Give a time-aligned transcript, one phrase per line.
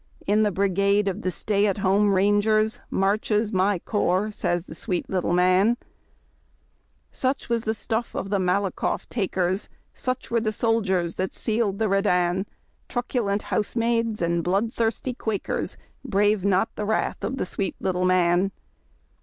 [0.25, 5.07] In the brigade of the Stay at home Rangers Marches my corps, says the sweet
[5.07, 5.77] little man.
[5.77, 7.43] 28 HARD TACK AND COFFEE.
[7.43, 11.87] Such was the stuff of the Malakoff takers, Such were the soldiers that scaled the
[11.87, 12.47] Redan;
[12.89, 18.49] Truculent housemaids and bloodthirsty Quakers Brave not the wrath of the sweet little man!